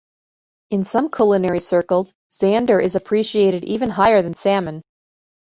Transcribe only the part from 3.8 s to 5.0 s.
higher than salmon.